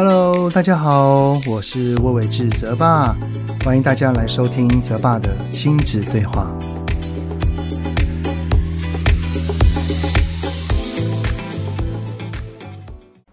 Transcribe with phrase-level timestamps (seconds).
[0.00, 3.16] Hello，大家好，我是魏伟志泽爸，
[3.64, 6.56] 欢迎大家来收听泽爸的亲子对话。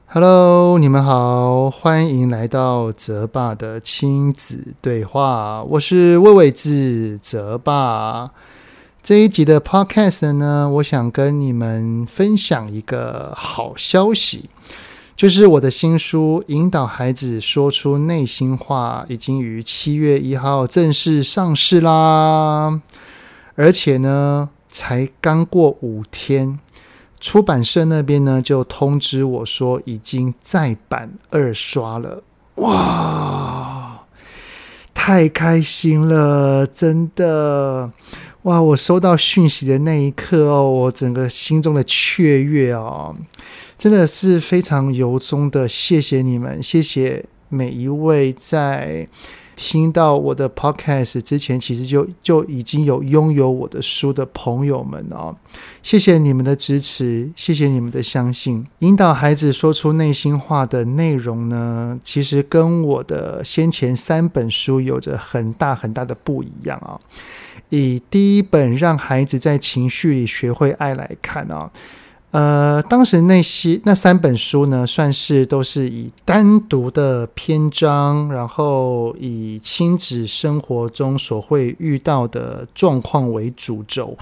[0.07, 5.63] Hello，你们好，欢迎来到泽爸的亲子对话。
[5.65, 8.31] 我是魏伟志泽爸。
[9.03, 14.49] 这一集的 Podcast 呢，我想跟你们分享一个好消息，
[15.15, 22.81] 就是我的新书《引导孩子说出内心话》已经于七月一号正式上市啦，
[23.55, 26.59] 而且呢，才刚过五天。
[27.21, 32.21] 出版社那边呢，就通知我说已经再版二刷了，
[32.55, 34.01] 哇，
[34.93, 37.89] 太开心了，真的，
[38.43, 38.61] 哇！
[38.61, 43.15] 我收到讯息的那一刻哦，我整个心中的雀跃哦，
[43.77, 49.07] 真的是非常由衷的，谢谢你们，谢谢每一位在。
[49.57, 55.33] 听到我的 podcast 之前，其实就就已经有拥有我的书的朋友们哦，
[55.81, 58.67] 谢谢你们的支持，谢谢你们的相信。
[58.79, 66.99] 引导孩子说出内心话的内容呢，其实跟我的先前三本书有着很大很大的不一样啊。
[67.69, 71.71] 以第一本让孩子在情绪里学会爱来看啊。
[72.35, 84.17] 呃，当时那些那三本书呢，算是都是以单独的篇章，然后以亲子生活中所会遇到的状况为主轴，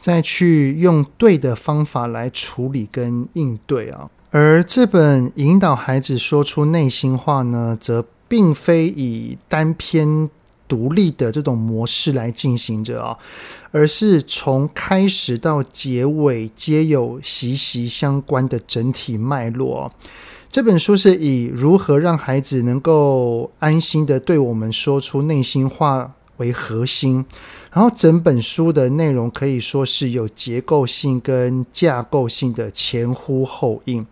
[0.00, 4.08] 再去用对的方法来处理跟应对啊。
[4.30, 10.30] 而这本引导孩子说出内心话呢，则并非以单篇。
[10.68, 13.16] 独立的这种模式来进行着啊，
[13.72, 19.90] 而是从开始到结尾皆有息息相关的整体脉络。
[20.50, 27.24] 这本书是以如何让孩子能够安心的对我们说出内心话为核心，
[27.72, 34.06] 然后整本书的内容可以说是有结构性跟架构性的前呼后应，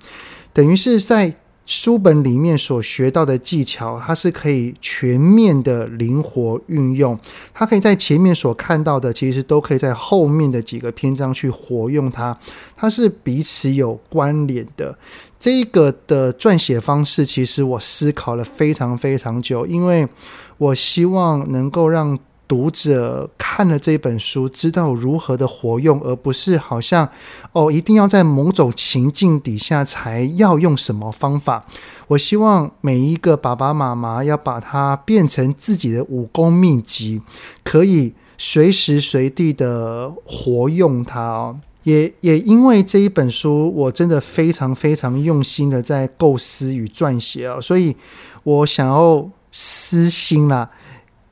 [0.52, 1.36] 等于是在。
[1.66, 7.18] 书本里面所学到的技巧，它是可以全面的灵活运用。
[7.52, 12.38] 它可以在前面所看到的，其实都可以在后面的几个篇章去活用它。
[12.76, 14.96] 它是彼此有关联的。
[15.38, 20.08] 这个的撰写方式，其实我思考了非常非常久，因为
[20.56, 22.18] 我希望能够让。
[22.48, 27.08] 读者看了这本书，知道如何的活用，而不是好像
[27.52, 31.66] 哦，一定要在某种情境底下才要用什么方法。
[32.08, 37.20] 我希望每一个爸爸妈妈要把它变成自己的武功秘籍，
[37.64, 41.58] 可以随时随地的活用它哦。
[41.82, 47.96] 也也因为这一本书，我真的非常非常用心的在构思与撰写哦，所以
[48.42, 50.70] 我想要私心啦。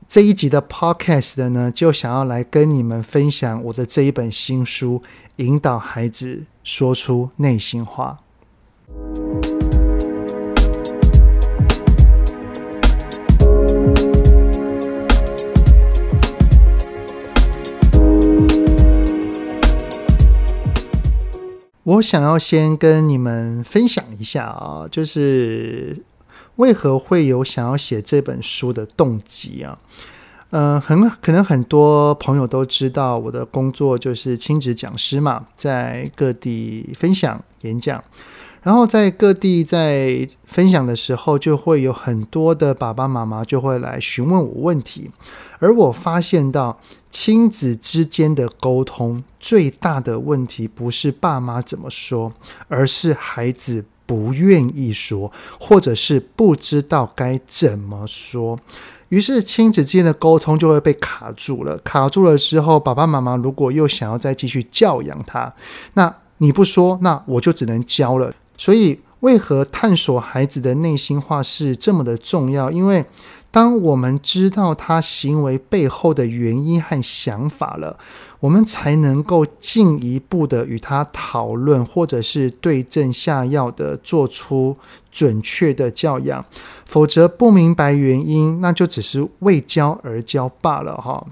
[0.07, 5.03] 这一集的 Podcast 呢，就想要来跟你们分享我的这一本新书，
[5.37, 8.19] 引导孩子说出内心话。
[21.83, 26.03] 我想要先跟你们分享一下啊，就是。
[26.57, 29.77] 为何会有想要写这本书的动机啊？
[30.51, 38.01] 呃，很可能很多朋友都知道，我的工作就是亲子讲师嘛，在各地分享演讲，
[38.61, 45.11] 然后在各地在分享的时候，就会有很多的爸爸妈妈就会来询问我问题，
[45.59, 46.79] 而我发现到
[47.09, 52.31] 亲子之间的沟通最大的问题不是爸妈怎么说，
[52.69, 53.83] 而是孩子。
[54.05, 58.59] 不愿意说，或者是不知道该怎么说，
[59.09, 61.77] 于是亲子之间的沟通就会被卡住了。
[61.79, 65.53] 卡住了之后，爸爸妈妈如果又想要再继续教养他，
[65.93, 68.33] 那你不说，那我就只能教了。
[68.57, 72.69] 所以，为何探索孩子的内心话是这么的重要？
[72.69, 73.03] 因为
[73.55, 77.97] 当我们知道他行为背后的原因和想法了，
[78.41, 84.75] 我们才能够进一步的与他讨论，或者是对症下药的做出
[85.09, 86.43] 准确的教养。
[86.85, 91.25] 否则不明白原因，那就只是为教而教罢了哈。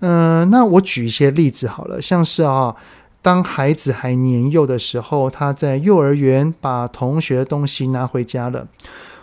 [0.00, 2.74] 嗯、那我举一些例子好了，像是啊，
[3.22, 8.66] 当孩子还年幼的时候，他在幼儿园把同学的东西拿回家了。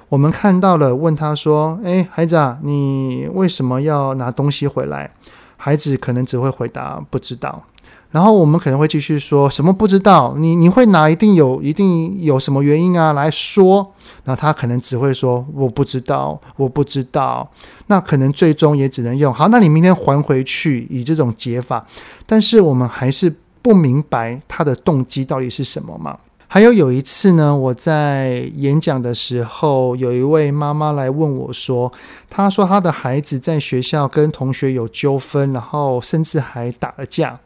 [0.10, 5.12] 我们看到了，问他说：“诶，孩子啊，你为什么要拿东西回来？”
[5.56, 7.64] 孩子可能只会回答不知道。
[8.12, 17.48] 然后我们可能会继续说什么不知道，你你会拿一定有一定有什么原因啊来说，那他可能只会说我不知道，我不知道，
[17.86, 21.86] 那可能最终也只能用好，那你明天还回去以这种解法，
[22.26, 26.18] 但是我们还是不明白他的动机到底是什么嘛。
[26.52, 31.94] 还有有一次呢，我在演讲的时候，有一位妈妈来问我说
[32.28, 37.40] ：“她说她的孩子在学校跟同学有纠纷，然后甚至还打了架。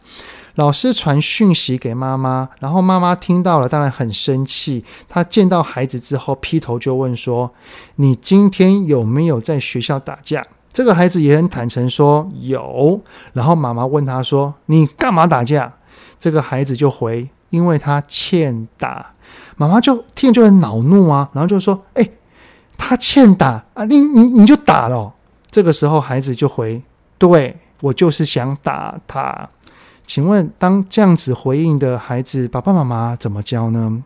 [0.55, 4.85] 老师传讯息给妈妈，然后妈妈听到了，当然很生气。
[5.09, 7.51] 她见到孩子之后，劈头就问说
[7.97, 10.41] ：‘你今天有没有在学校打架？’
[10.71, 13.01] 这个孩子也很坦诚说有。
[13.33, 15.73] 然后妈妈问他说：‘你干嘛打架？’
[16.17, 19.13] 这个孩子就回。”因为他欠打，
[19.57, 22.09] 妈妈就听就很恼怒啊，然后就说：“哎，
[22.75, 25.13] 他欠打啊，你你你就打了。”
[25.51, 26.81] 这个时候孩子就回
[27.19, 29.47] ：“对，我就是想打他。”
[30.07, 34.03] 请问，当这样子回应的孩子，爸爸妈妈怎么教呢？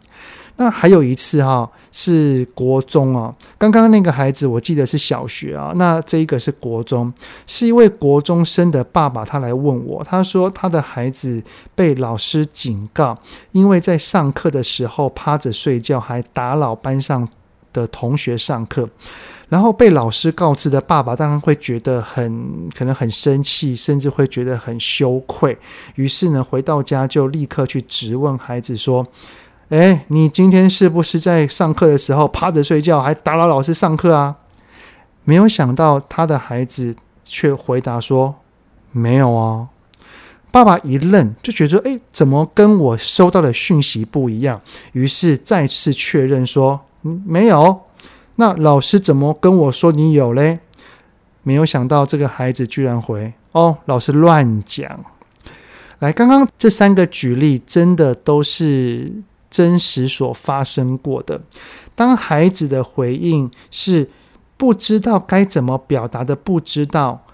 [0.60, 3.34] 那还有一次哈、是国中啊。
[3.60, 5.72] 刚刚那个孩子，我记得是小学啊。
[5.76, 7.14] 那这一个是国中，
[7.46, 11.42] 是一位国中生的爸爸，他来问我，他说他的孩子
[11.76, 13.16] 被老师警告，
[13.52, 17.30] 因为在上课的时候趴着睡觉，还打扰班上
[17.72, 18.90] 的同学上课，
[19.50, 25.56] 然后被老师告知的爸爸当然会觉得很可能很生气，甚至会觉得很羞愧。
[25.94, 29.06] 于是呢，回到家就立刻去质问孩子说。
[29.70, 34.38] 哎，你今天是不是在上课的时候趴着睡觉，还打扰老师上课啊？
[35.26, 38.36] 没有想到他的孩子却回答说
[38.94, 39.68] ：“没有啊。”
[40.52, 44.62] 爸爸一愣，就觉得：“哎，怎么跟我收到的讯息不一样？”
[44.94, 47.82] 于是再次确认说：“，没有。”
[48.40, 50.60] 那老师怎么跟我说你有嘞？
[51.44, 55.04] 没有想到这个孩子居然回：“哦，老师乱讲。”
[56.00, 59.12] 来，刚刚这三个举例真的都是。
[59.50, 61.42] 真实所发生过的，
[61.96, 64.10] 当孩子的回应是
[64.58, 67.26] 不知道该怎么表达的，不知道，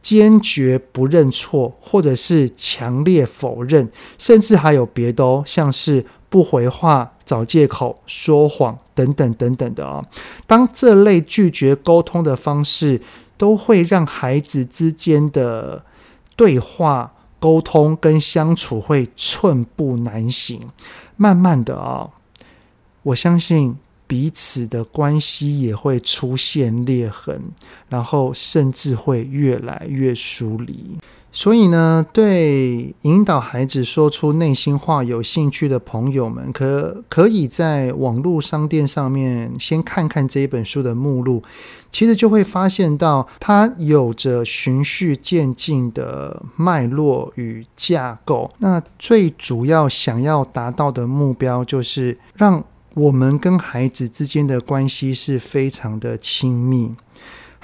[0.00, 10.04] 坚决不认错，或者是强烈否认，甚至还有别的哦，像是不回话、找借口、说谎等等等等的哦。
[10.46, 13.00] 当这类拒绝沟通的方式，
[13.36, 15.84] 都会让孩子之间的
[16.36, 17.12] 对话、
[17.42, 20.68] 沟通跟相处会寸步难行。
[21.16, 22.08] 慢慢的啊、
[23.02, 27.40] 我相信彼此的关系也会出现裂痕，
[27.88, 30.96] 然后甚至会越来越疏离。
[31.34, 41.42] 所以呢，对引导孩子说出内心话有兴趣的朋友们，可可以在网络商店上面先看看这一本书的目录，
[41.90, 48.50] 其实就会发现到它有着循序渐进的脉络与架构。
[48.58, 52.62] 那最主要想要达到的目标，就是让
[52.92, 56.94] 我们跟孩子之间的关系是非常的亲密。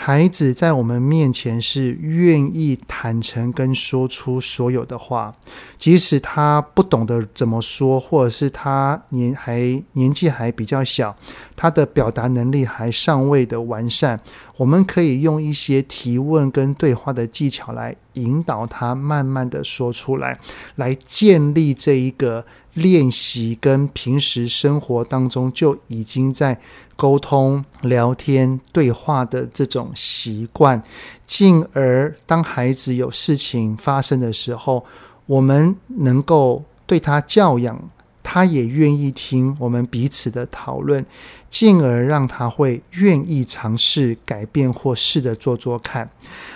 [0.01, 5.35] 孩子在我们面前是愿意坦诚跟说出所有的话，
[5.77, 11.17] 即使他不懂得怎么说，或者是他年还年纪还比较小，
[11.57, 14.21] 他的表达能力还尚未的完善，
[14.57, 20.39] 我们可以用一些提问跟对话的技巧来引导他慢慢的说出来，
[20.77, 26.61] 来建立这一个练习跟平时生活当中就已经在。
[26.99, 30.83] 沟通、聊天、对话的这种习惯，
[31.29, 34.85] 进而当孩子有事情发生的时候，
[35.27, 37.81] 我们能够对他教养，
[38.21, 41.07] 他也愿意听我们彼此的讨论，
[41.49, 46.11] 进而让他会愿意尝试改变或试着做做看。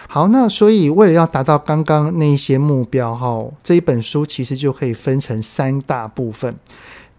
[0.09, 6.57] 好，那所以为了要达到刚刚那一些目标，哈，这一本书其实就可以分成三大部分。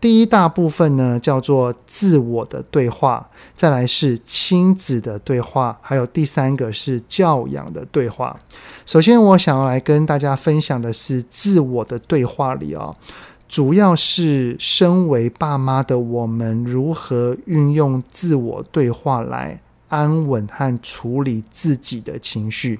[0.03, 8.37] 第一大部分呢，叫做自我的对话，再来是亲子的对话，还有第三个是教养的对话。
[8.85, 12.93] 首先，我想要来跟大家分享的是自我的对话里哦，
[13.47, 19.57] 主要是身为爸妈的我们如何运用自我对话来
[19.87, 22.77] 安稳和处理自己的情绪，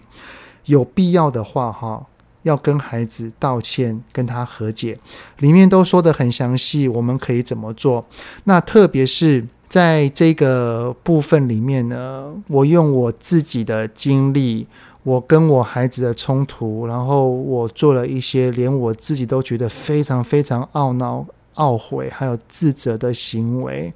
[0.65, 2.05] 有必要的话哈。
[2.43, 4.97] 要跟孩子道歉，跟他和解，
[5.39, 8.05] 里面都说的很详细，我们可以怎么做？
[8.45, 14.67] 那特别是在这个部分里面呢，我用我自己的经历，
[15.03, 23.93] 我跟我孩子的冲突，然后我做了一些连我自己都觉得非常非常懊恼、懊悔还有自责的行为，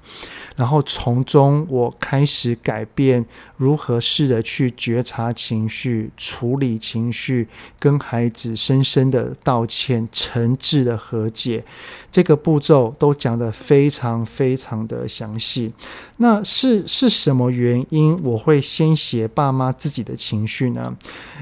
[0.55, 7.47] 然后从中我开始改变如何试着去觉察情绪、处理情绪，
[7.79, 11.63] 跟孩子深深的道歉、诚挚的和解。
[12.11, 15.73] 这个步骤都讲得非常非常的详细。
[16.17, 20.95] 那是是什么原因我会先写爸妈自己的情绪呢？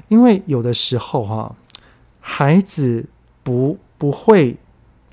[0.07, 1.55] 因为有的时候哈、
[2.19, 3.05] 孩子
[3.43, 4.57] 不不会。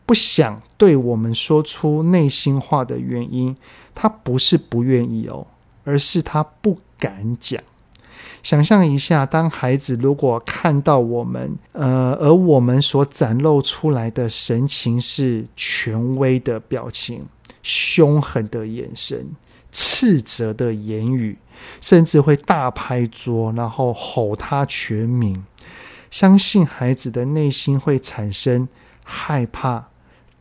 [0.04, 3.56] 不想对我们说出内心话的原因，
[3.94, 5.46] 他不是不愿意哦，
[5.84, 7.62] 而是他不敢讲。
[8.42, 17.26] 想象一下，当孩子如果看到我们，呃，而我们所展露出来的神情是权威的表情、
[17.62, 19.30] 凶狠的眼神、
[19.70, 21.38] 斥责的言语，
[21.80, 25.44] 甚至会大拍桌，然后吼他全名，
[26.10, 28.66] 相信孩子的内心会产生
[29.04, 29.91] 害怕。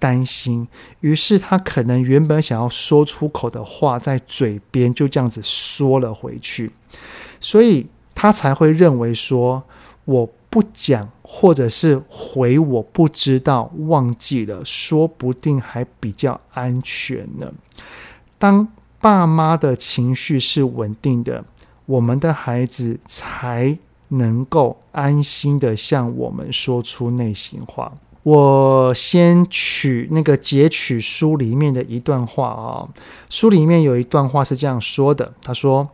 [0.01, 0.67] 担心，
[1.01, 6.71] 于是他可能原本想要说出口的话，在嘴边就这样子说了回去，
[7.39, 9.63] 所以他才会认为说
[10.05, 17.53] 我不讲，或者是回我不知道、忘记了，说不定还比较安全呢。
[18.39, 18.67] 当
[18.99, 21.45] 爸妈的情绪是稳定的，
[21.85, 23.77] 我们的孩子才
[24.07, 27.93] 能够安心的向我们说出内心话。
[28.23, 32.87] 我先取那个截取书里面的一段话啊，
[33.29, 35.89] 书里面有一段话是这样说的：“他说，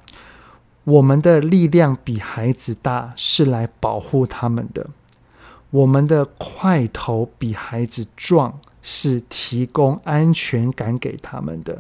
[0.84, 4.88] 我们的力量比孩子大，是来保护他们的；
[5.70, 11.74] 我们的块头比孩子壮，是提供安全感给他们的；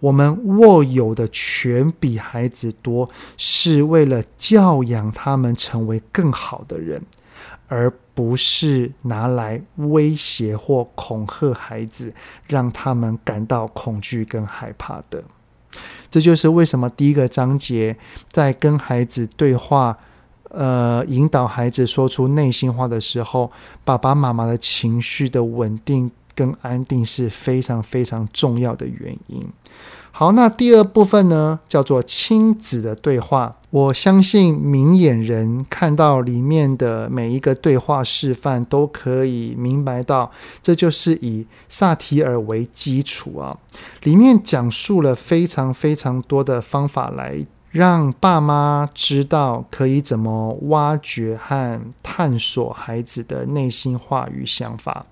[0.00, 7.00] 我们握有的权比孩子多，是为了教养他们成为更好的人。”
[7.68, 12.14] 而不是拿来威胁或恐吓孩子，
[12.46, 15.22] 让他们感到恐惧跟害怕的。
[16.10, 17.94] 这就是为什么第一个章节
[18.32, 19.98] 在跟孩子对话，
[20.48, 23.52] 呃，引导孩子说出内心话的时候，
[23.84, 29.44] 爸爸妈妈的情绪的稳定跟安定是非常非常重要的原因。
[30.12, 33.56] 好，那第二部分呢，叫做亲子的对话。
[33.68, 40.30] 我相信明眼人看到里面的每一个对话示范，都可以明白到，
[40.62, 43.58] 这就是以萨提尔为基础啊，
[44.04, 47.44] 里面讲述了非常非常多的方法来。
[47.76, 55.04] 让爸妈知道可以怎么挖掘和探索孩子的内心话语想法。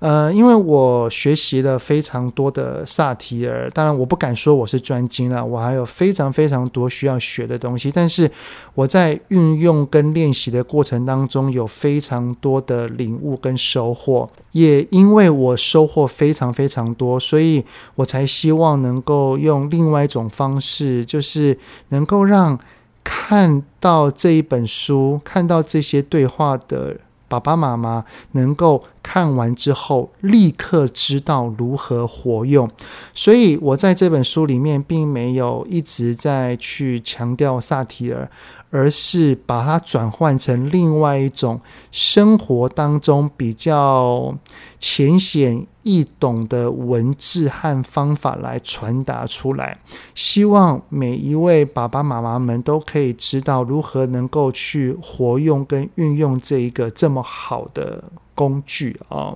[0.00, 7.90] 呃，因为我学习了非常多的萨提尔，当然我不敢说我是专精了，我还有非常非常多需要学的东西。
[7.90, 8.30] 但是
[8.74, 14.30] 我在运用跟练习的过程当中，有非常多的领悟跟收获。
[14.52, 17.62] 也因为我收获非常非常多，所以
[17.94, 21.56] 我才希望能够用另外一种方式，就是
[21.98, 22.56] 能够让
[23.02, 32.70] 看到这一本书、看到这些对话的爸爸妈妈，能够看完之后立刻知道如何活用。
[33.12, 38.30] 所以我在这本书里面并没有一直在去强调萨提尔。
[38.70, 41.60] 而是把它转换成另外一种
[41.90, 44.34] 生活当中比较
[44.78, 49.78] 浅显易懂的文字和方法来传达出来，
[50.14, 59.34] 希望每一位爸爸妈妈们都可以知道如何能够去活用跟运用这一个这么好的工具啊。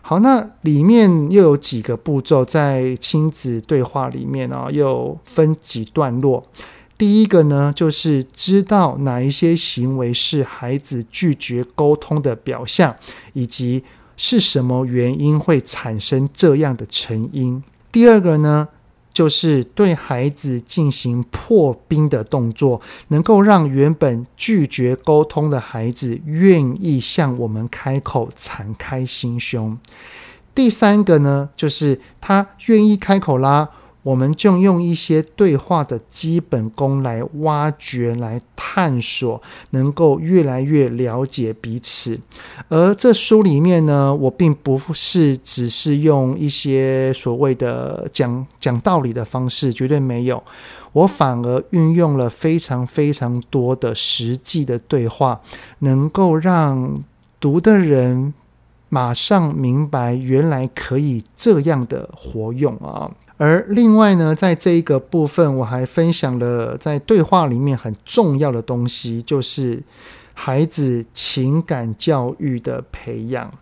[0.00, 6.44] 好，那里面又有几个步骤，在亲子对话里面啊，又分几段落。
[6.96, 12.94] 第一个呢，就是知道哪一些行为是孩子拒绝沟通的表象，
[13.32, 13.82] 以及
[14.16, 17.62] 是什么原因会产生这样的成因。
[17.90, 18.68] 第二个呢，
[19.12, 29.76] 就是对孩子进行破冰的动作，能够让原本拒绝沟通的孩子愿意向我们开口，敞开心胸。
[30.54, 33.68] 第三个呢，就是他愿意开口啦。
[34.04, 42.20] 我们就用一些对话的基本功来挖掘、来探索，能够越来越了解彼此。
[42.68, 50.40] 而这书里面呢，我并不是只是用一些所谓的讲讲道理的方式，绝对没有。
[50.92, 55.40] 我反而运用了非常非常多的实际的对话，
[55.78, 57.02] 能够让
[57.40, 58.32] 读的人
[58.90, 63.10] 马上明白，原来可以这样的活用啊。
[63.36, 69.82] 而另外呢，在这一个部分，我还分享了在对话里面很重要的东西，就是
[70.34, 73.52] 孩子情感教育的培养。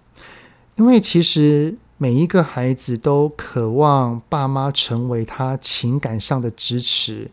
[0.77, 7.31] 因为其实每一个孩子都渴望爸妈成为他情感上的支持，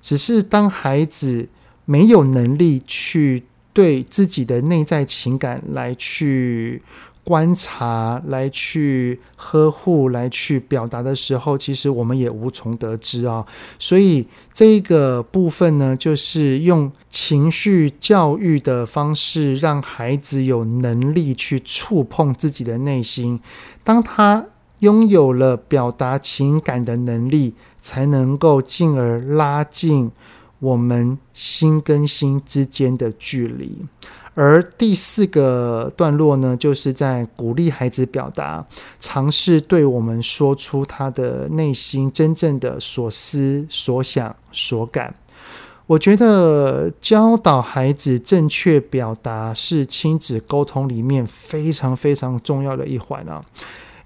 [0.00, 1.48] 只是当孩子
[1.84, 6.82] 没有能力去对自己的内在情感来去。
[7.24, 13.44] 观察来去呵护来去表达的时候，其实我们也无从得知啊。
[13.78, 23.40] 所以这个部分呢，就是用情绪教育的方式，让孩子有能力去触碰自己的内心。
[23.82, 24.44] 当他
[24.80, 30.10] 拥有了表达情感的能力，才能够进而拉近
[30.58, 33.78] 我们心跟心之间的距离。
[34.34, 38.66] 而第四个段落呢，就是在鼓励孩子表达，
[38.98, 45.14] 尝试对我们说出他的内心真正的所思所想所感。
[45.86, 53.44] 我觉得教导孩子正确表达是亲子沟通里面非常非常重要的一环啊，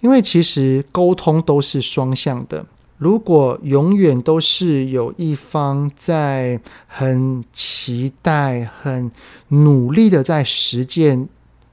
[0.00, 2.66] 因为其实沟通都是双向的。
[2.98, 9.10] 如果永远都是有一方在很期待、很
[9.48, 11.28] 努力的在实践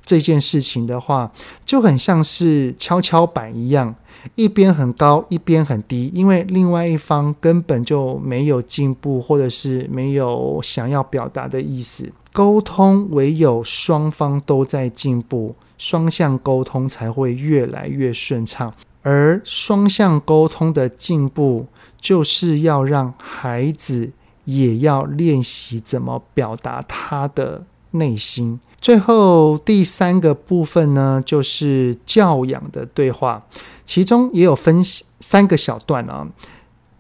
[0.06, 1.32] 这件事情的话，
[1.66, 3.96] 就很像是跷跷板一样，
[4.36, 12.12] 一边很高，一边很低，因为另外一方根本就没有进步，或者是没有想要表达的意思。
[12.32, 18.72] 沟通唯有双方都在进步，双向沟通才会越来越顺畅。
[19.08, 21.68] 而双向沟通的进步，
[22.02, 24.12] 就是要让孩子
[24.46, 28.60] 也要练习怎么表达他的内心。
[28.82, 33.46] 最后第三个部分呢，就是教养的对话，
[33.86, 34.84] 其中也有分
[35.20, 36.28] 三个小段啊。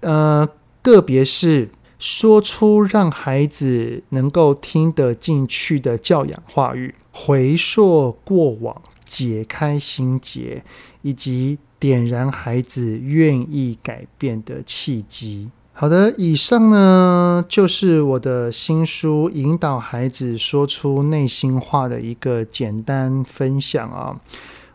[0.01, 0.47] 呃，
[0.83, 10.63] 个别是说出让孩子能够听得进去的教养话语，回溯过往，解开心结，
[11.01, 11.57] 以及。
[11.79, 15.49] 点燃孩子愿意改变的契机。
[15.73, 24.19] 好的，以上呢就是我的新书《引导孩子说出内心话》的一个简单分享啊。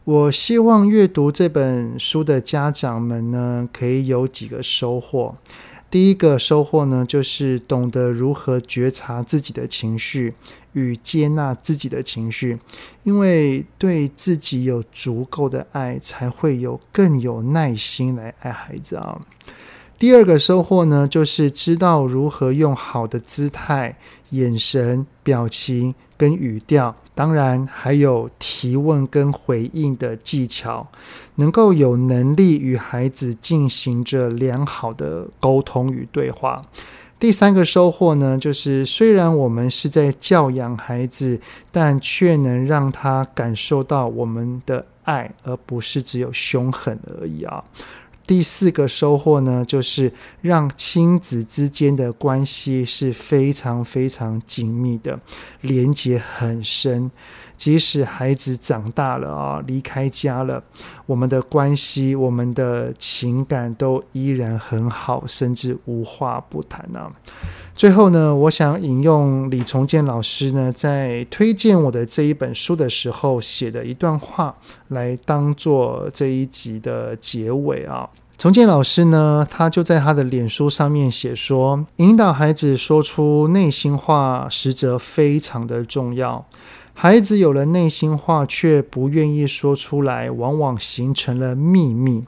[0.04, 5.34] 我希望阅读这本书的家长们呢，可以有几个收获。
[5.90, 10.34] 第一个收获呢，就是懂得如何觉察自己的情绪
[10.72, 12.56] 与接纳自己的情绪，
[13.02, 19.20] 因为对自己有足够的爱，才会有更有耐心来爱孩子啊。
[19.98, 23.98] 第二个收获呢，就是知道如何用好的姿态、
[24.30, 26.94] 眼神、表情跟语调。
[27.12, 30.90] 当然，还有提问跟回应的技巧，
[31.40, 36.64] 能够有能力与孩子进行着良好的沟通与对话。
[37.18, 47.64] 第三个收获呢，就是虽然我们是在教养孩子，但却能让他感受到我们的爱，而不是只有凶狠而已啊。
[48.26, 55.18] 第四个收获呢，就是让亲子之间的关系是非常非常紧密的，
[55.62, 57.10] 连结很深。
[57.60, 60.62] 即使孩子长大了啊，离开家了，
[61.04, 67.12] 我们的关系、我们的情感都依然很好，甚至无话不谈啊。
[67.76, 74.56] 最后呢，我想引用李崇建老师呢在推荐我的这一本书的时候写的一段话，
[74.88, 78.08] 来当做这一集的结尾啊。
[78.38, 86.46] 崇建老师呢，他就在他的脸书上面写说，引导孩子说出内心话，实则非常的重要。
[86.92, 92.24] 孩子有了内心话，却不愿意说出来，往往形成了秘密。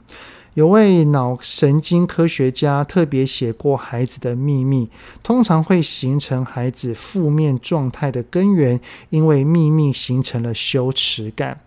[0.55, 4.89] 有位脑神经科学家特别写过，孩子的秘密
[5.23, 11.59] 通常会形成孩子负面状态的根源，因为秘密形成了羞耻感。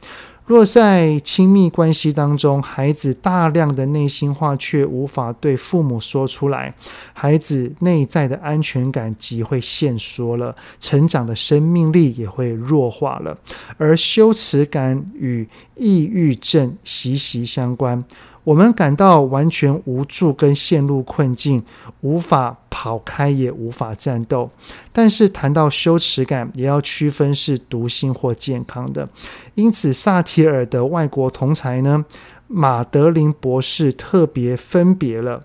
[0.46, 6.72] 若在亲密关系当中，孩子大量的内心话却无法对父母说出来，
[7.12, 13.37] 孩子内在的安全感即会限缩了，成长的生命力也会弱化了，
[13.76, 18.04] 而羞耻感与抑郁症息息相关。
[18.44, 21.64] 我们感到完全无助，跟陷入困境，
[22.02, 22.56] 无法
[22.87, 24.49] 跑开，也无法战斗。
[24.92, 29.09] 但是谈到羞耻感，也要区分是毒性或健康的。
[29.55, 32.05] 因此，萨提尔的外国同才呢，
[32.46, 35.42] 马德林博士特别分别了。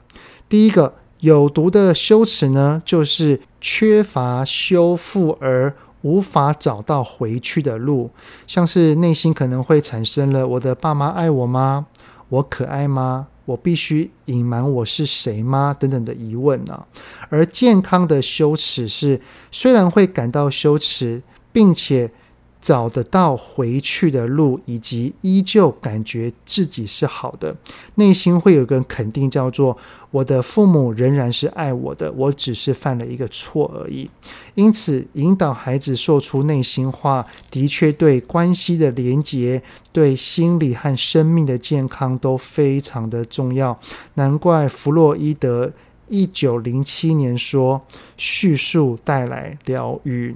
[0.47, 5.73] 第一个有毒的羞耻呢，就是缺乏修复而
[6.03, 8.11] 无法找到回去的路，
[8.45, 11.87] 像是内心可能会产生了：我的爸妈爱我吗？
[12.29, 13.29] 我可爱吗？
[13.45, 15.75] 我必须隐瞒我是谁吗？
[15.77, 16.85] 等等的疑问呢、
[17.29, 19.19] 而健康的羞耻是，
[19.51, 22.11] 虽然会感到羞耻，并且
[22.61, 27.55] 找得到回去的路，以及依旧感觉自己是好的，
[27.95, 29.75] 内心会有个肯定，叫做
[30.11, 34.07] 我的父母仍然是爱我的，我只是犯了一个错而已。
[34.53, 43.79] 因此，引导孩子说出内心话，的确对关系的连结、对心理和生命的健康都非常的重要。
[44.13, 45.71] 难怪弗洛伊德
[46.09, 47.81] 一九零七年说
[48.17, 50.35] ：“叙述带来疗愈。”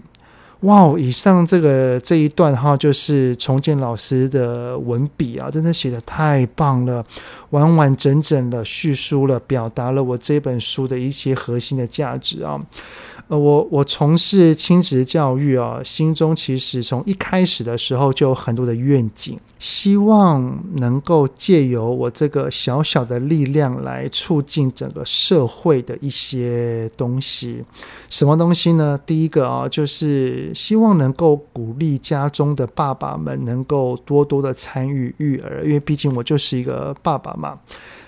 [0.61, 0.95] 哇哦！
[0.97, 7.05] 以上这个这一段哈，就是重建老师的文笔啊，真的写的太棒了，
[7.51, 12.59] 完完整整的叙述了，表达了我这本书的一些核心的价值啊。
[13.27, 27.63] 呃，我我从事亲职教育啊，心中其实从一开始的时候就有很多的愿景，希望能够借由我这个小小的力量来促进整个社会的一些东西。
[28.11, 28.99] 什么东西呢？
[29.07, 37.57] 第一个啊，就是希望能够鼓励家中的爸爸们能够多多的参与育儿，因为毕竟我就是一个爸爸嘛。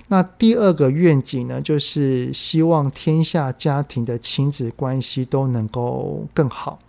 [0.08, 6.80] 那第二个愿景呢，就是希望天下家庭的亲子关系都能够更好，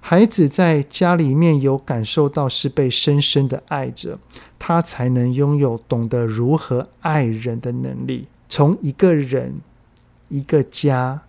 [0.00, 4.18] 孩子在家里面有感受到是被深深的爱着，
[4.58, 8.26] 他才能拥有懂得如何爱人的能力。
[8.48, 9.60] 从一个人、
[10.28, 11.22] 一个家。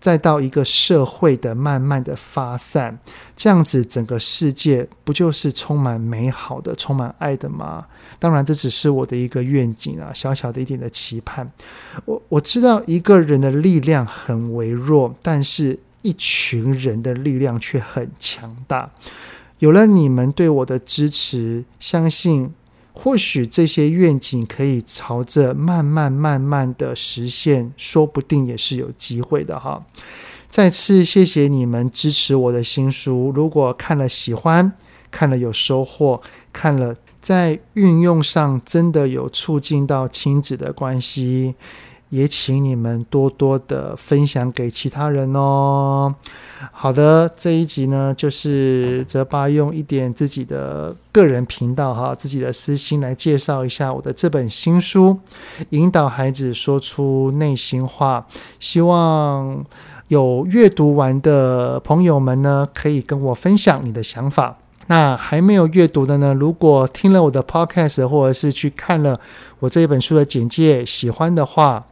[0.00, 2.98] 再到一个社会的慢慢的发散，
[3.36, 7.86] 这样子整个世界不就是充满美好的、充满爱的吗？
[8.18, 11.50] 当然，这只是我的一个愿景啊，小小的一点的期盼。
[12.04, 18.90] 我我知道一个人的力量很微弱，但是一群人的力量却很强大。
[19.58, 22.54] 有了你们对我的支持，相信。
[23.00, 29.86] 或许这些愿景可以朝着慢慢慢慢的实现，说不定也是有机会的哈。
[30.50, 34.72] 再次谢谢你们支持我的新书，如果看了喜欢，
[35.12, 36.20] 看了有收获，
[36.52, 41.54] 看了在运用上真的有促进到亲子的关系。
[42.10, 46.14] 也请你们多多的分享给其他人哦。
[46.72, 55.18] 好的，这一集呢，就是泽巴用一点自己的个人频道哈，自己的私心来介绍一下我的这本新书，
[55.70, 58.26] 引导孩子说出内心话。
[58.58, 59.64] 希望
[60.08, 64.56] 有阅读完的朋友们呢，可以跟我分享你的想法。
[64.88, 69.18] 那还没有阅读的呢，如果听了我的 podcast 或者是去看了
[69.60, 71.86] 我这一本书的简介，喜欢的话。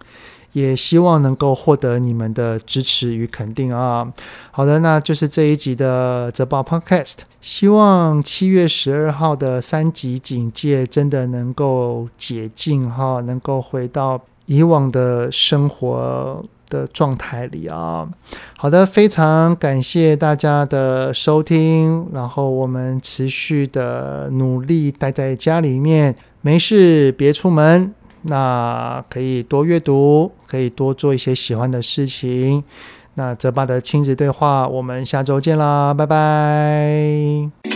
[0.53, 4.11] 也希望能够获得你们的支持与肯定啊！
[4.51, 7.17] 好的，那就是这一集的泽爸 Podcast。
[7.43, 18.09] 希望七月十二号的三级警戒真的能够解禁哈，能够回到以往的生活的状态里啊！
[18.57, 27.95] 好的，非常感谢大家的收听，然后我们持续的努力待在家里面，没事别出门。
[28.29, 32.65] 那可以多阅读，可以多做一些喜欢的事情。
[33.15, 37.76] 那泽爸的亲子对话，我们下周见啦，拜拜！